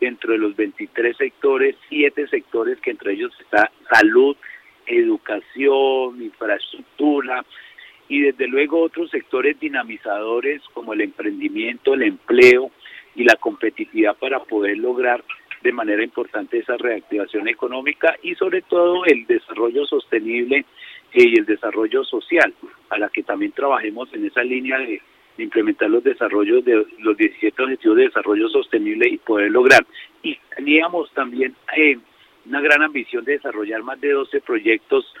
dentro 0.00 0.32
de 0.32 0.38
los 0.38 0.54
23 0.54 1.16
sectores 1.16 1.76
siete 1.88 2.28
sectores 2.28 2.78
que 2.80 2.90
entre 2.90 3.14
ellos 3.14 3.32
está 3.40 3.70
salud 3.90 4.36
educación 4.86 6.20
infraestructura 6.20 7.44
y 8.06 8.20
desde 8.20 8.48
luego 8.48 8.82
otros 8.82 9.10
sectores 9.10 9.58
dinamizadores 9.58 10.60
como 10.74 10.92
el 10.92 11.00
emprendimiento 11.00 11.94
el 11.94 12.02
empleo 12.02 12.70
y 13.14 13.24
la 13.24 13.36
competitividad 13.36 14.16
para 14.16 14.40
poder 14.40 14.78
lograr 14.78 15.22
de 15.62 15.72
manera 15.72 16.04
importante 16.04 16.58
esa 16.58 16.76
reactivación 16.76 17.48
económica 17.48 18.14
y 18.22 18.34
sobre 18.34 18.62
todo 18.62 19.04
el 19.06 19.26
desarrollo 19.26 19.86
sostenible 19.86 20.66
y 21.14 21.38
el 21.38 21.46
desarrollo 21.46 22.04
social, 22.04 22.52
para 22.88 23.08
que 23.08 23.22
también 23.22 23.52
trabajemos 23.52 24.12
en 24.12 24.26
esa 24.26 24.42
línea 24.42 24.78
de, 24.78 25.00
implementar 25.36 25.90
los 25.90 26.04
desarrollos 26.04 26.64
de 26.64 26.86
los 27.00 27.16
17 27.16 27.60
objetivos 27.60 27.96
de 27.96 28.04
desarrollo 28.04 28.48
sostenible 28.50 29.08
y 29.08 29.18
poder 29.18 29.50
lograr. 29.50 29.84
Y 30.22 30.38
teníamos 30.54 31.10
también 31.12 31.56
eh, 31.76 31.98
una 32.46 32.60
gran 32.60 32.82
ambición 32.82 33.24
de 33.24 33.32
desarrollar 33.32 33.82
más 33.82 34.00
de 34.00 34.12
12 34.12 34.40
proyectos 34.42 35.12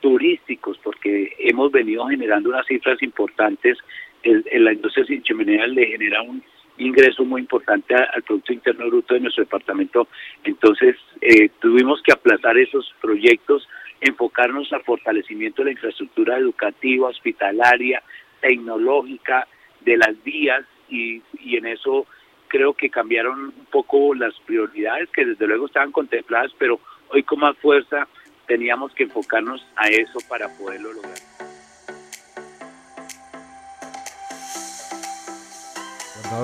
turísticos, 0.00 0.76
porque 0.78 1.36
hemos 1.38 1.70
venido 1.70 2.04
generando 2.06 2.48
unas 2.48 2.66
cifras 2.66 3.00
importantes. 3.02 3.78
En, 4.24 4.42
la 4.64 4.72
industria 4.72 5.06
sin 5.06 5.22
chimenea 5.22 5.68
le 5.68 5.86
genera 5.86 6.22
un 6.22 6.42
ingreso 6.80 7.24
muy 7.24 7.42
importante 7.42 7.94
al 7.94 8.22
Producto 8.22 8.52
Interno 8.52 8.86
Bruto 8.88 9.14
de 9.14 9.20
nuestro 9.20 9.44
departamento. 9.44 10.08
Entonces, 10.44 10.96
eh, 11.20 11.50
tuvimos 11.60 12.02
que 12.02 12.12
aplazar 12.12 12.56
esos 12.58 12.92
proyectos, 13.00 13.68
enfocarnos 14.00 14.72
al 14.72 14.82
fortalecimiento 14.82 15.62
de 15.62 15.66
la 15.66 15.72
infraestructura 15.72 16.38
educativa, 16.38 17.08
hospitalaria, 17.08 18.02
tecnológica, 18.40 19.46
de 19.80 19.96
las 19.96 20.22
vías 20.24 20.64
y, 20.88 21.22
y 21.38 21.56
en 21.56 21.66
eso 21.66 22.06
creo 22.48 22.74
que 22.74 22.90
cambiaron 22.90 23.44
un 23.44 23.66
poco 23.70 24.14
las 24.14 24.34
prioridades 24.40 25.08
que 25.10 25.24
desde 25.24 25.46
luego 25.46 25.66
estaban 25.66 25.92
contempladas, 25.92 26.52
pero 26.58 26.80
hoy 27.08 27.22
con 27.22 27.38
más 27.40 27.56
fuerza 27.58 28.08
teníamos 28.46 28.92
que 28.94 29.04
enfocarnos 29.04 29.64
a 29.76 29.88
eso 29.88 30.18
para 30.28 30.48
poderlo 30.58 30.92
lograr. 30.92 31.49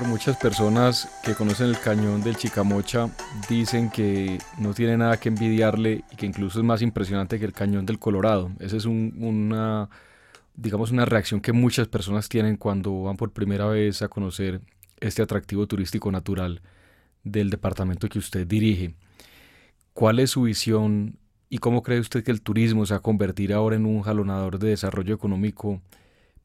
Muchas 0.06 0.36
personas 0.36 1.08
que 1.22 1.34
conocen 1.34 1.68
el 1.68 1.78
cañón 1.78 2.20
del 2.22 2.36
Chicamocha 2.36 3.08
dicen 3.48 3.88
que 3.88 4.38
no 4.58 4.74
tiene 4.74 4.96
nada 4.96 5.16
que 5.18 5.28
envidiarle 5.28 6.04
y 6.10 6.16
que 6.16 6.26
incluso 6.26 6.58
es 6.58 6.64
más 6.64 6.82
impresionante 6.82 7.38
que 7.38 7.44
el 7.44 7.52
cañón 7.52 7.86
del 7.86 7.98
Colorado. 7.98 8.50
Esa 8.58 8.76
es 8.76 8.84
una, 8.84 9.88
digamos, 10.56 10.90
una 10.90 11.04
reacción 11.04 11.40
que 11.40 11.52
muchas 11.52 11.86
personas 11.86 12.28
tienen 12.28 12.56
cuando 12.56 13.02
van 13.02 13.16
por 13.16 13.30
primera 13.30 13.66
vez 13.66 14.02
a 14.02 14.08
conocer 14.08 14.60
este 14.98 15.22
atractivo 15.22 15.66
turístico 15.68 16.10
natural 16.10 16.62
del 17.22 17.50
departamento 17.50 18.08
que 18.08 18.18
usted 18.18 18.46
dirige. 18.46 18.94
¿Cuál 19.92 20.18
es 20.18 20.30
su 20.30 20.42
visión 20.42 21.16
y 21.48 21.58
cómo 21.58 21.82
cree 21.82 22.00
usted 22.00 22.24
que 22.24 22.32
el 22.32 22.42
turismo 22.42 22.86
se 22.86 22.94
va 22.94 22.98
a 22.98 23.02
convertir 23.02 23.52
ahora 23.52 23.76
en 23.76 23.86
un 23.86 24.02
jalonador 24.02 24.58
de 24.58 24.70
desarrollo 24.70 25.14
económico 25.14 25.80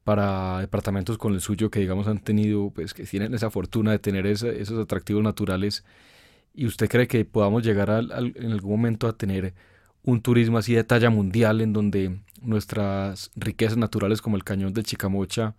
para 0.04 0.60
departamentos 0.60 1.18
con 1.18 1.34
el 1.34 1.40
suyo 1.40 1.70
que 1.70 1.80
digamos 1.80 2.06
han 2.08 2.18
tenido, 2.18 2.70
pues 2.70 2.94
que 2.94 3.04
tienen 3.04 3.34
esa 3.34 3.50
fortuna 3.50 3.92
de 3.92 3.98
tener 3.98 4.26
esos 4.26 4.78
atractivos 4.78 5.22
naturales 5.22 5.84
y 6.54 6.66
usted 6.66 6.88
cree 6.88 7.08
que 7.08 7.24
podamos 7.24 7.62
llegar 7.62 7.88
en 7.90 8.52
algún 8.52 8.72
momento 8.72 9.08
a 9.08 9.16
tener 9.16 9.54
un 10.02 10.20
turismo 10.20 10.58
así 10.58 10.74
de 10.74 10.84
talla 10.84 11.10
mundial 11.10 11.60
en 11.60 11.72
donde 11.72 12.20
nuestras 12.42 13.30
riquezas 13.36 13.78
naturales 13.78 14.20
como 14.20 14.36
el 14.36 14.44
cañón 14.44 14.74
del 14.74 14.84
Chicamocha 14.84 15.54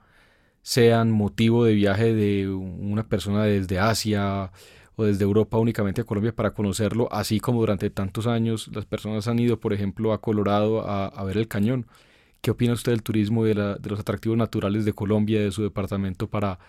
sean 0.61 1.11
motivo 1.11 1.65
de 1.65 1.73
viaje 1.73 2.13
de 2.13 2.49
una 2.49 3.07
persona 3.07 3.43
desde 3.45 3.79
Asia 3.79 4.51
o 4.95 5.05
desde 5.05 5.23
Europa 5.23 5.57
únicamente 5.57 6.01
a 6.01 6.03
Colombia 6.03 6.35
para 6.35 6.53
conocerlo, 6.53 7.11
así 7.11 7.39
como 7.39 7.61
durante 7.61 7.89
tantos 7.89 8.27
años 8.27 8.69
las 8.73 8.85
personas 8.85 9.27
han 9.27 9.39
ido, 9.39 9.59
por 9.59 9.73
ejemplo, 9.73 10.13
a 10.13 10.21
Colorado 10.21 10.87
a 10.87 11.23
ver 11.23 11.37
el 11.37 11.47
cañón. 11.47 11.87
¿Qué 12.43 12.51
opina 12.51 12.73
usted 12.73 12.91
del 12.91 13.03
turismo 13.03 13.45
y 13.47 13.53
de, 13.53 13.77
los 13.89 14.01
atractivos 14.01 14.37
naturales 14.37 14.83
de 14.83 14.91
Colombia, 14.91 15.39
de 15.39 15.51
su 15.51 15.63
departamento, 15.63 16.27
para, 16.27 16.59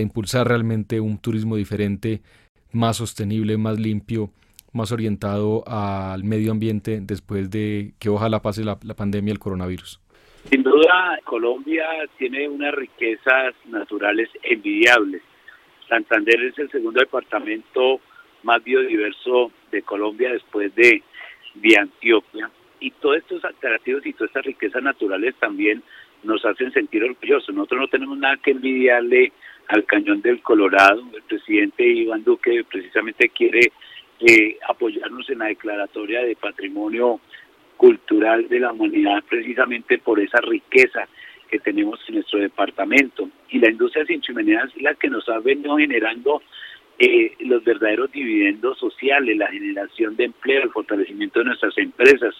impulsar 0.00 0.48
realmente 0.48 0.98
un 0.98 1.16
turismo 1.16 1.54
diferente, 1.54 2.22
más 2.72 2.96
sostenible, 2.96 3.56
más 3.56 3.78
limpio, 3.78 4.30
más 4.72 4.90
orientado 4.90 5.62
al 5.68 6.24
medio 6.24 6.50
ambiente 6.50 6.98
después 7.00 7.52
de 7.52 7.92
que 8.00 8.08
ojalá 8.08 8.42
pase 8.42 8.64
la, 8.64 8.78
la 8.82 8.94
pandemia 8.94 9.30
del 9.30 9.38
coronavirus? 9.38 10.00
Sin 10.50 10.64
duda, 10.64 11.20
Colombia 11.22 11.86
tiene 12.18 12.48
unas 12.48 12.74
riquezas 12.74 13.54
naturales 13.66 14.28
envidiables. 14.42 15.22
Santander 15.88 16.42
es 16.42 16.58
el 16.58 16.68
segundo 16.72 16.98
departamento 16.98 18.00
más 18.42 18.64
biodiverso 18.64 19.52
de 19.70 19.82
Colombia 19.82 20.32
después 20.32 20.74
de, 20.74 21.00
de 21.54 21.78
Antioquia 21.78 22.50
y 22.82 22.90
todos 22.90 23.18
estos 23.18 23.44
atractivos 23.44 24.04
y 24.04 24.12
todas 24.12 24.30
estas 24.30 24.44
riquezas 24.44 24.82
naturales 24.82 25.34
también 25.36 25.82
nos 26.24 26.44
hacen 26.44 26.72
sentir 26.72 27.04
orgullosos. 27.04 27.54
Nosotros 27.54 27.80
no 27.82 27.88
tenemos 27.88 28.18
nada 28.18 28.36
que 28.36 28.50
envidiarle 28.50 29.32
al 29.68 29.84
cañón 29.84 30.20
del 30.20 30.42
Colorado. 30.42 31.02
El 31.14 31.22
presidente 31.22 31.86
Iván 31.86 32.24
Duque 32.24 32.64
precisamente 32.68 33.28
quiere 33.28 33.72
eh, 34.20 34.58
apoyarnos 34.68 35.28
en 35.30 35.38
la 35.38 35.46
declaratoria 35.46 36.22
de 36.22 36.36
patrimonio 36.36 37.20
cultural 37.76 38.48
de 38.48 38.60
la 38.60 38.72
humanidad 38.72 39.22
precisamente 39.28 39.98
por 39.98 40.20
esa 40.20 40.40
riqueza 40.40 41.08
que 41.48 41.58
tenemos 41.60 42.00
en 42.08 42.16
nuestro 42.16 42.40
departamento. 42.40 43.28
Y 43.50 43.58
la 43.58 43.70
industria 43.70 44.04
sin 44.06 44.20
chimeneas 44.20 44.70
es 44.76 44.82
la 44.82 44.94
que 44.94 45.08
nos 45.08 45.28
ha 45.28 45.38
venido 45.38 45.76
generando 45.76 46.42
eh, 46.98 47.34
los 47.40 47.64
verdaderos 47.64 48.12
dividendos 48.12 48.78
sociales, 48.78 49.36
la 49.36 49.48
generación 49.48 50.14
de 50.14 50.26
empleo, 50.26 50.62
el 50.62 50.70
fortalecimiento 50.70 51.40
de 51.40 51.46
nuestras 51.46 51.76
empresas. 51.78 52.34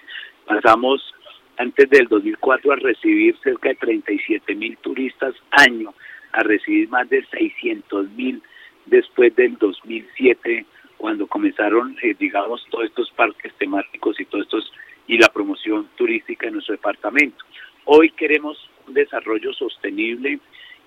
Pasamos 0.47 1.15
antes 1.57 1.89
del 1.91 2.09
2004 2.09 2.73
a 2.73 2.77
recibir 2.77 3.37
cerca 3.43 3.69
de 3.69 3.75
37 3.77 4.55
mil 4.55 4.77
turistas 4.79 5.35
año, 5.51 5.95
a 6.33 6.43
recibir 6.43 6.89
más 6.89 7.09
de 7.09 7.25
600 7.27 8.11
mil 8.11 8.43
después 8.87 9.35
del 9.37 9.57
2007, 9.59 10.67
cuando 10.97 11.27
comenzaron, 11.27 11.97
eh, 12.03 12.15
digamos, 12.19 12.65
todos 12.71 12.87
estos 12.87 13.11
parques 13.13 13.53
temáticos 13.59 14.19
y 14.21 14.25
todos 14.25 14.45
estos 14.45 14.73
y 15.07 15.19
la 15.19 15.29
promoción 15.29 15.89
turística 15.97 16.47
en 16.47 16.55
nuestro 16.55 16.75
departamento. 16.75 17.45
Hoy 17.85 18.11
queremos 18.11 18.71
un 18.87 18.95
desarrollo 18.95 19.53
sostenible 19.53 20.39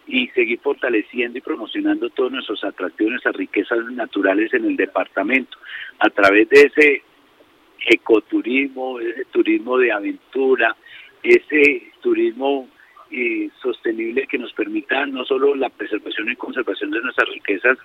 y 0.08 0.28
seguir 0.30 0.60
fortaleciendo 0.60 1.38
y 1.38 1.42
promocionando 1.42 2.10
todos 2.10 2.32
nuestros 2.32 2.64
atractivos, 2.64 3.12
nuestras 3.12 3.36
riquezas 3.36 3.80
naturales 3.92 4.54
en 4.54 4.66
el 4.66 4.76
departamento, 4.76 5.58
a 6.00 6.10
través 6.10 6.48
de 6.50 6.62
ese 6.62 7.04
ecoturismo, 7.86 9.00
ese 9.00 9.26
turismo 9.26 9.78
de 9.78 9.92
aventura, 9.92 10.76
ese 11.24 11.92
turismo 12.02 12.68
eh, 13.12 13.50
sostenible 13.62 14.28
que 14.28 14.38
nos 14.38 14.52
permita 14.54 15.06
no 15.06 15.26
solo 15.26 15.56
la 15.56 15.70
preservación 15.70 16.32
y 16.32 16.36
conservación 16.36 16.92
de 16.92 17.02
nuestras 17.02 17.30
riquezas, 17.30 17.78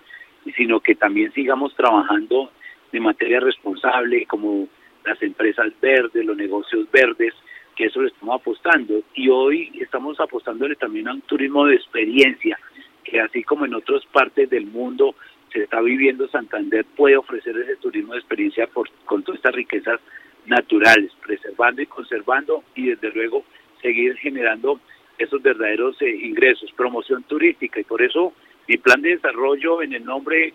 sino 0.56 0.80
que 0.80 0.94
también 0.94 1.32
sigamos 1.32 1.74
trabajando 1.74 2.50
de 2.92 3.00
materia 3.00 3.40
responsable 3.40 4.26
como 4.26 4.68
las 5.04 5.22
empresas 5.22 5.72
verdes, 5.80 6.24
los 6.24 6.36
negocios 6.36 6.90
verdes, 6.90 7.34
que 7.76 7.86
eso 7.86 8.00
le 8.02 8.08
estamos 8.08 8.40
apostando. 8.40 9.02
Y 9.14 9.28
hoy 9.28 9.70
estamos 9.80 10.18
apostándole 10.20 10.76
también 10.76 11.08
a 11.08 11.14
un 11.14 11.20
turismo 11.22 11.66
de 11.66 11.76
experiencia, 11.76 12.58
que 13.04 13.20
así 13.20 13.42
como 13.42 13.64
en 13.64 13.74
otras 13.74 14.04
partes 14.06 14.48
del 14.50 14.66
mundo 14.66 15.14
se 15.52 15.64
está 15.64 15.80
viviendo, 15.80 16.28
Santander 16.28 16.84
puede 16.96 17.16
ofrecer 17.16 17.56
ese 17.56 17.76
turismo 17.76 18.12
de 18.12 18.20
experiencia 18.20 18.66
por, 18.66 18.88
con 19.04 19.22
todas 19.22 19.38
estas 19.38 19.54
riquezas 19.54 20.00
naturales, 20.46 21.12
preservando 21.24 21.82
y 21.82 21.86
conservando 21.86 22.64
y 22.74 22.88
desde 22.88 23.10
luego 23.10 23.44
seguir 23.82 24.16
generando 24.16 24.80
esos 25.18 25.42
verdaderos 25.42 26.00
eh, 26.02 26.10
ingresos, 26.10 26.72
promoción 26.72 27.22
turística. 27.24 27.80
Y 27.80 27.84
por 27.84 28.02
eso 28.02 28.32
mi 28.66 28.76
plan 28.78 29.02
de 29.02 29.10
desarrollo 29.10 29.82
en 29.82 29.92
el 29.92 30.04
nombre 30.04 30.54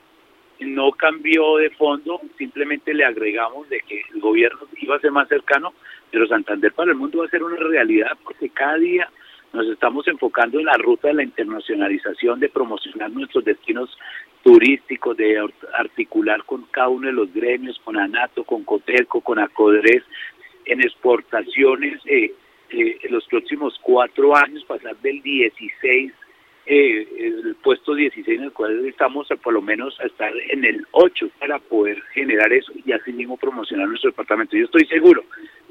no 0.60 0.92
cambió 0.92 1.58
de 1.58 1.70
fondo, 1.72 2.22
simplemente 2.38 2.94
le 2.94 3.04
agregamos 3.04 3.68
de 3.70 3.82
que 3.82 4.02
el 4.14 4.22
gobierno 4.22 4.62
iba 4.78 4.96
a 4.96 5.00
ser 5.00 5.12
más 5.12 5.28
cercano, 5.28 5.74
pero 6.12 6.28
Santander 6.28 6.72
para 6.72 6.92
el 6.92 6.98
mundo 6.98 7.20
va 7.20 7.25
a 7.25 7.30
ser 7.30 7.44
una 7.44 7.58
realidad 7.58 8.18
porque 8.24 8.50
cada 8.50 8.78
día 8.78 9.10
nos 9.52 9.68
estamos 9.68 10.08
enfocando 10.08 10.60
en 10.60 10.66
la 10.66 10.78
ruta 10.78 11.10
de 11.10 11.16
la 11.16 11.24
internacionalización, 11.24 12.40
de 12.40 12.50
promocionar 12.50 13.12
nuestros 13.12 13.44
destinos 13.44 13.90
turísticos, 14.46 15.18
de 15.18 15.44
articular 15.74 16.44
con 16.46 16.68
cada 16.70 16.90
uno 16.90 17.08
de 17.08 17.14
los 17.14 17.34
gremios, 17.34 17.82
con 17.84 17.98
ANATO, 17.98 18.44
con 18.44 18.64
COTELCO, 18.64 19.22
con 19.22 19.40
ACODRES, 19.40 20.04
en 20.66 20.82
exportaciones 20.82 22.00
eh, 22.06 22.32
eh, 22.70 22.98
en 23.02 23.12
los 23.12 23.25
próximos 23.25 23.80
cuatro 23.82 24.36
años, 24.36 24.64
pasar 24.66 24.96
del 24.98 25.20
16 25.24 26.14
eh, 26.68 27.08
el 27.20 27.56
puesto 27.64 27.94
16 27.94 28.40
en 28.40 28.46
el 28.46 28.52
cual 28.52 28.86
estamos 28.86 29.28
por 29.44 29.54
lo 29.54 29.62
menos 29.62 30.00
a 30.00 30.06
estar 30.06 30.32
en 30.50 30.66
el 30.66 30.86
8 30.92 31.30
para 31.40 31.60
poder 31.60 32.02
generar 32.14 32.52
eso 32.54 32.72
y 32.86 32.92
así 32.92 33.14
mismo 33.14 33.38
promocionar 33.38 33.88
nuestro 33.88 34.12
departamento. 34.12 34.58
Yo 34.58 34.66
estoy 34.66 34.86
seguro 34.86 35.24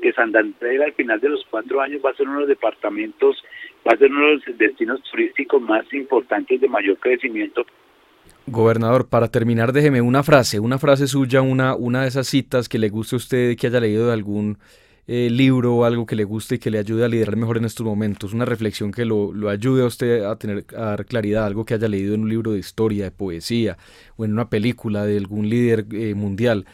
que 0.02 0.12
Santander 0.12 0.83
al 0.83 0.93
final 0.95 1.21
de 1.21 1.31
los 1.31 1.45
cuatro 1.49 1.81
años 1.81 2.00
va 2.04 2.11
a 2.11 2.14
ser 2.14 2.26
uno 2.26 2.40
de 2.40 2.40
los 2.43 2.49
departamentos, 2.49 3.45
va 3.87 3.93
a 3.93 3.99
ser 3.99 4.11
uno 4.11 4.26
de 4.26 4.35
los 4.35 4.59
destinos 4.59 5.02
turísticos 5.11 5.62
más 5.62 5.85
importantes 5.93 6.61
de 6.61 6.69
mayor 6.69 6.97
crecimiento. 6.99 7.66
Gobernador, 8.47 9.09
para 9.09 9.29
terminar, 9.29 9.73
déjeme 9.73 10.03
una 10.03 10.23
frase, 10.23 10.61
una 10.61 10.79
frase 10.79 11.07
suya, 11.07 11.41
una, 11.41 11.75
una 11.75 12.03
de 12.03 12.09
esas 12.09 12.27
citas 12.27 12.69
que 12.69 12.79
le 12.79 12.91
guste 12.91 13.17
a 13.17 13.19
usted, 13.19 13.57
que 13.57 13.69
haya 13.69 13.81
leído 13.81 14.09
de 14.09 14.13
algún 14.13 14.59
eh, 15.07 15.29
libro 15.31 15.77
o 15.77 15.85
algo 15.85 16.05
que 16.05 16.15
le 16.15 16.25
guste 16.25 16.57
y 16.57 16.59
que 16.59 16.71
le 16.71 16.79
ayude 16.79 17.05
a 17.05 17.09
liderar 17.09 17.37
mejor 17.37 17.57
en 17.57 17.65
estos 17.65 17.87
momentos, 17.87 18.35
una 18.35 18.45
reflexión 18.45 18.93
que 18.93 19.07
lo, 19.07 19.33
lo, 19.33 19.49
ayude 19.49 19.83
a 19.83 19.87
usted 19.87 20.25
a 20.25 20.37
tener 20.37 20.67
a 20.77 20.81
dar 20.81 21.07
claridad, 21.07 21.47
algo 21.47 21.65
que 21.65 21.75
haya 21.75 21.89
leído 21.89 22.15
en 22.15 22.23
un 22.23 22.29
libro 22.29 22.53
de 22.53 22.59
historia, 22.59 23.05
de 23.05 23.11
poesía 23.11 23.79
o 24.17 24.25
en 24.27 24.33
una 24.33 24.51
película 24.51 25.07
de 25.07 25.17
algún 25.17 25.49
líder 25.49 25.87
eh, 25.93 26.15
mundial. 26.15 26.67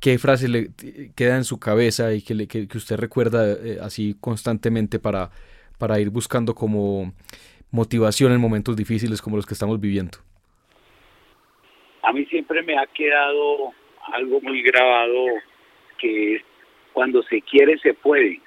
¿Qué 0.00 0.18
frase 0.18 0.48
le 0.48 0.70
queda 1.14 1.36
en 1.36 1.44
su 1.44 1.58
cabeza 1.58 2.12
y 2.14 2.22
que, 2.22 2.34
le, 2.34 2.46
que, 2.46 2.68
usted 2.74 2.96
recuerda 2.96 3.50
eh, 3.50 3.78
así 3.82 4.16
constantemente 4.20 4.98
para, 4.98 5.30
para 5.76 6.00
ir 6.00 6.10
buscando 6.10 6.54
como 6.54 7.12
motivación 7.70 8.32
en 8.32 8.40
momentos 8.40 8.76
difíciles 8.76 9.20
como 9.20 9.36
los 9.36 9.46
que 9.46 9.54
estamos 9.54 9.80
viviendo? 9.80 10.18
A 12.08 12.12
mí 12.14 12.24
siempre 12.24 12.62
me 12.62 12.74
ha 12.74 12.86
quedado 12.86 13.74
algo 14.14 14.40
muy 14.40 14.62
grabado 14.62 15.26
que 15.98 16.36
es 16.36 16.42
cuando 16.94 17.22
se 17.24 17.42
quiere 17.42 17.76
se 17.80 17.92
puede. 17.92 18.40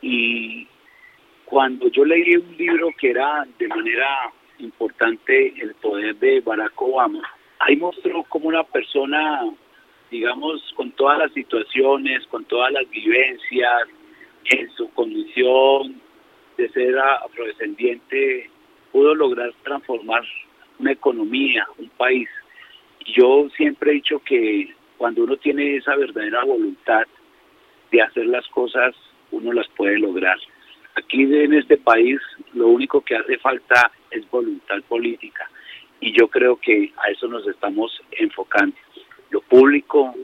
Y 0.00 0.68
cuando 1.46 1.88
yo 1.88 2.04
leí 2.04 2.36
un 2.36 2.56
libro 2.56 2.90
que 2.96 3.10
era 3.10 3.44
de 3.58 3.66
manera 3.66 4.30
importante 4.60 5.52
el 5.60 5.74
poder 5.74 6.14
de 6.18 6.42
Barack 6.42 6.80
Obama, 6.80 7.28
ahí 7.58 7.74
mostró 7.74 8.22
como 8.22 8.46
una 8.46 8.62
persona, 8.62 9.50
digamos, 10.12 10.62
con 10.76 10.92
todas 10.92 11.18
las 11.18 11.32
situaciones, 11.32 12.24
con 12.28 12.44
todas 12.44 12.70
las 12.70 12.88
vivencias, 12.88 13.88
en 14.44 14.70
su 14.76 14.88
condición 14.90 16.00
de 16.56 16.68
ser 16.68 16.96
afrodescendiente, 17.00 18.48
pudo 18.92 19.12
lograr 19.12 19.52
transformar 19.64 20.22
una 20.78 20.92
economía, 20.92 21.66
un 21.78 21.88
país. 21.88 22.28
Yo 23.04 23.48
siempre 23.56 23.90
he 23.90 23.94
dicho 23.94 24.18
que 24.20 24.74
cuando 24.96 25.24
uno 25.24 25.36
tiene 25.36 25.76
esa 25.76 25.96
verdadera 25.96 26.44
voluntad, 26.44 27.04
de 27.90 28.02
hacer 28.02 28.26
las 28.26 28.46
cosas 28.48 28.94
uno 29.30 29.52
las 29.52 29.68
puede 29.76 29.98
lograr. 29.98 30.38
Aquí 30.96 31.22
en 31.22 31.54
este 31.54 31.76
país 31.76 32.20
lo 32.52 32.68
único 32.68 33.00
que 33.00 33.16
hace 33.16 33.38
falta 33.38 33.90
es 34.10 34.28
voluntad 34.30 34.82
política 34.88 35.48
y 36.00 36.12
yo 36.12 36.28
creo 36.28 36.56
que 36.56 36.92
a 36.96 37.10
eso 37.10 37.28
nos 37.28 37.46
estamos 37.46 38.00
enfocando. 38.12 38.76
Lo 39.30 39.40
público 39.40 40.14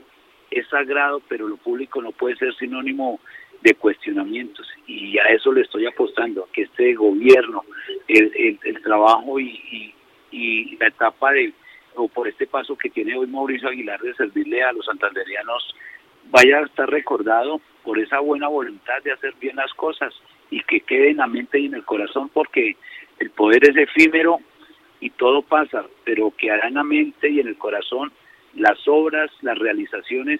es 0.49 0.67
sagrado, 0.67 1.21
pero 1.27 1.47
lo 1.47 1.57
público 1.57 2.01
no 2.01 2.11
puede 2.11 2.35
ser 2.35 2.53
sinónimo 2.55 3.19
de 3.61 3.73
cuestionamientos 3.75 4.67
y 4.87 5.17
a 5.17 5.23
eso 5.25 5.51
le 5.51 5.61
estoy 5.61 5.85
apostando, 5.85 6.47
que 6.51 6.63
este 6.63 6.93
gobierno, 6.93 7.63
el, 8.07 8.59
trabajo 8.83 9.39
y, 9.39 9.93
la 10.79 10.87
etapa 10.87 11.31
de, 11.31 11.53
o 11.95 12.07
por 12.07 12.27
este 12.27 12.47
paso 12.47 12.77
que 12.77 12.89
tiene 12.89 13.17
hoy 13.17 13.27
Mauricio 13.27 13.69
Aguilar 13.69 13.99
de 14.01 14.13
servirle 14.15 14.63
a 14.63 14.73
los 14.73 14.85
santanderianos, 14.85 15.75
vaya 16.29 16.59
a 16.59 16.65
estar 16.65 16.89
recordado 16.89 17.61
por 17.83 17.99
esa 17.99 18.19
buena 18.19 18.47
voluntad 18.47 19.01
de 19.03 19.11
hacer 19.11 19.33
bien 19.39 19.55
las 19.55 19.73
cosas 19.73 20.13
y 20.49 20.61
que 20.63 20.81
quede 20.81 21.11
en 21.11 21.17
la 21.17 21.27
mente 21.27 21.59
y 21.59 21.65
en 21.65 21.75
el 21.75 21.85
corazón 21.85 22.29
porque 22.29 22.75
el 23.19 23.29
poder 23.31 23.69
es 23.69 23.75
efímero 23.75 24.39
y 24.99 25.09
todo 25.11 25.41
pasa, 25.41 25.85
pero 26.03 26.33
quedará 26.37 26.67
en 26.67 26.75
la 26.75 26.83
mente 26.83 27.29
y 27.29 27.39
en 27.39 27.47
el 27.47 27.57
corazón 27.57 28.11
las 28.55 28.77
obras, 28.87 29.31
las 29.41 29.57
realizaciones 29.57 30.39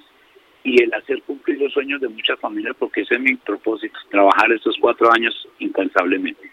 y 0.63 0.83
el 0.83 0.93
hacer 0.93 1.21
cumplir 1.23 1.59
los 1.59 1.73
sueños 1.73 1.99
de 2.01 2.09
muchas 2.09 2.39
familias, 2.39 2.75
porque 2.77 3.01
ese 3.01 3.15
es 3.15 3.21
mi 3.21 3.35
propósito, 3.35 3.97
trabajar 4.09 4.51
estos 4.51 4.77
cuatro 4.79 5.11
años 5.11 5.47
incansablemente. 5.59 6.51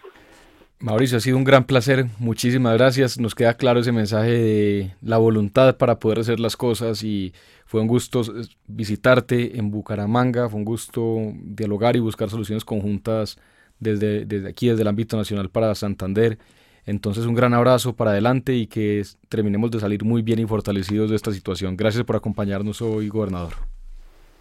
Mauricio, 0.80 1.18
ha 1.18 1.20
sido 1.20 1.36
un 1.36 1.42
gran 1.42 1.64
placer, 1.64 2.04
muchísimas 2.20 2.78
gracias. 2.78 3.18
Nos 3.18 3.34
queda 3.34 3.54
claro 3.54 3.80
ese 3.80 3.90
mensaje 3.90 4.30
de 4.30 4.90
la 5.02 5.18
voluntad 5.18 5.76
para 5.76 5.98
poder 5.98 6.20
hacer 6.20 6.38
las 6.38 6.56
cosas 6.56 7.02
y 7.02 7.32
fue 7.66 7.80
un 7.80 7.88
gusto 7.88 8.22
visitarte 8.68 9.58
en 9.58 9.72
Bucaramanga, 9.72 10.48
fue 10.48 10.58
un 10.58 10.64
gusto 10.64 11.32
dialogar 11.34 11.96
y 11.96 11.98
buscar 11.98 12.30
soluciones 12.30 12.64
conjuntas 12.64 13.40
desde, 13.80 14.24
desde 14.24 14.48
aquí, 14.48 14.68
desde 14.68 14.82
el 14.82 14.88
ámbito 14.88 15.16
nacional 15.16 15.50
para 15.50 15.74
Santander. 15.74 16.38
Entonces 16.86 17.26
un 17.26 17.34
gran 17.34 17.54
abrazo 17.54 17.96
para 17.96 18.12
adelante 18.12 18.54
y 18.54 18.68
que 18.68 19.02
terminemos 19.28 19.72
de 19.72 19.80
salir 19.80 20.04
muy 20.04 20.22
bien 20.22 20.38
y 20.38 20.46
fortalecidos 20.46 21.10
de 21.10 21.16
esta 21.16 21.32
situación. 21.32 21.76
Gracias 21.76 22.04
por 22.04 22.14
acompañarnos 22.14 22.80
hoy, 22.82 23.08
gobernador. 23.08 23.54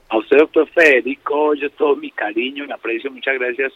A 0.10 0.18
usted, 0.20 0.38
doctor 0.38 0.70
Federico, 0.70 1.56
yo 1.56 1.68
todo 1.72 1.96
mi 1.96 2.12
cariño 2.12 2.64
y 2.64 2.72
aprecio, 2.72 3.12
muchas 3.12 3.34
gracias 3.40 3.74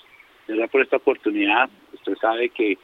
por 0.72 0.82
esta 0.82 0.98
oportunidad. 0.98 1.70
Usted 1.94 2.16
sabe 2.16 2.50
que 2.50 2.78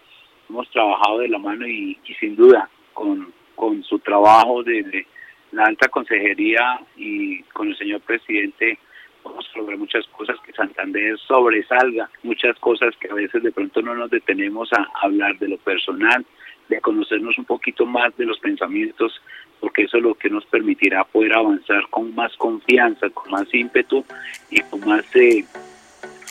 hemos 0.50 0.70
trabajado 0.72 1.20
de 1.20 1.30
la 1.30 1.38
mano 1.38 1.68
y, 1.68 1.98
sin 2.20 2.36
duda 2.36 2.70
con, 2.94 3.34
con 3.56 3.84
su 3.84 4.00
trabajo 4.00 4.64
desde 4.64 5.06
la 5.52 5.66
alta 5.66 5.88
consejería 5.88 6.80
y 6.96 7.42
con 7.44 7.70
el 7.70 7.78
señor 7.78 8.02
presidente 8.02 8.80
vamos 9.24 9.46
a 9.54 9.58
lograr 9.58 9.78
muchas 9.78 10.06
cosas, 10.08 10.38
que 10.46 10.54
Santander 10.54 11.18
sobresalga, 11.20 12.10
muchas 12.24 12.58
cosas 12.60 12.96
que 12.98 13.10
a 13.10 13.14
veces 13.14 13.44
de 13.44 13.52
pronto 13.52 13.82
no 13.82 13.94
nos 13.96 14.10
detenemos 14.10 14.72
a 14.74 14.88
hablar 15.02 15.38
de 15.38 15.50
lo 15.50 15.58
personal, 15.58 16.26
de 16.70 16.80
conocernos 16.82 17.38
un 17.38 17.46
poquito 17.46 17.86
más 17.86 18.16
de 18.18 18.26
los 18.26 18.40
pensamientos, 18.40 19.22
porque 19.60 19.84
eso 19.84 19.98
es 19.98 20.04
lo 20.04 20.16
que 20.16 20.30
nos 20.30 20.46
permitirá 20.46 21.04
poder 21.04 21.34
avanzar 21.34 21.88
con 21.90 22.14
más 22.14 22.36
confianza, 22.38 23.10
con 23.10 23.32
más 23.32 23.52
ímpetu 23.54 24.04
y 24.50 24.62
con 24.62 24.82
más, 24.88 25.04
eh, 25.16 25.44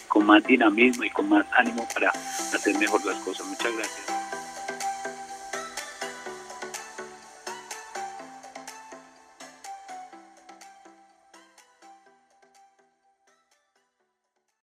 con 0.09 0.27
más 0.27 0.45
dinamismo 0.45 1.05
y 1.05 1.11
con 1.11 1.29
más 1.29 1.47
ánimo 1.57 1.87
para 1.93 2.11
hacer 2.11 2.79
mejor 2.79 3.05
las 3.05 3.17
cosas. 3.19 3.47
Muchas 3.47 3.73
gracias. 3.75 4.16